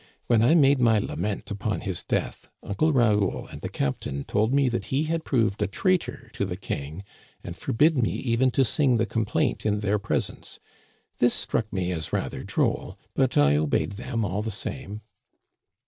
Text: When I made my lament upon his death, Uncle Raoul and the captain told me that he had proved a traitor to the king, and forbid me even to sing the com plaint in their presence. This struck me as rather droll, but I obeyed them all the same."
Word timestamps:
When 0.25 0.41
I 0.41 0.55
made 0.55 0.79
my 0.81 0.97
lament 0.97 1.51
upon 1.51 1.81
his 1.81 2.01
death, 2.01 2.49
Uncle 2.63 2.91
Raoul 2.91 3.45
and 3.49 3.61
the 3.61 3.69
captain 3.69 4.23
told 4.23 4.51
me 4.51 4.67
that 4.67 4.85
he 4.85 5.03
had 5.03 5.23
proved 5.23 5.61
a 5.61 5.67
traitor 5.67 6.31
to 6.33 6.43
the 6.43 6.57
king, 6.57 7.03
and 7.43 7.55
forbid 7.55 7.95
me 7.99 8.13
even 8.13 8.49
to 8.49 8.65
sing 8.65 8.97
the 8.97 9.05
com 9.05 9.25
plaint 9.25 9.63
in 9.63 9.81
their 9.81 9.99
presence. 9.99 10.59
This 11.19 11.35
struck 11.35 11.71
me 11.71 11.91
as 11.91 12.11
rather 12.11 12.43
droll, 12.43 12.97
but 13.13 13.37
I 13.37 13.55
obeyed 13.57 13.91
them 13.91 14.25
all 14.25 14.41
the 14.41 14.49
same." 14.49 15.01